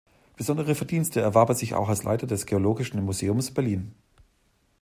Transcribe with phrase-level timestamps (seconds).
[0.35, 3.93] Besondere Verdienste erwarb er sich auch als Leiter des Geologischen Museums, Berlin.